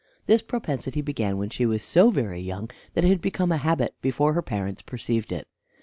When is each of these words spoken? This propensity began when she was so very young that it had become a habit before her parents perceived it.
This 0.25 0.41
propensity 0.41 1.01
began 1.01 1.37
when 1.37 1.51
she 1.51 1.63
was 1.63 1.83
so 1.83 2.09
very 2.09 2.39
young 2.41 2.71
that 2.95 3.05
it 3.05 3.09
had 3.09 3.21
become 3.21 3.51
a 3.51 3.57
habit 3.57 3.93
before 4.01 4.33
her 4.33 4.41
parents 4.41 4.81
perceived 4.81 5.31
it. 5.31 5.47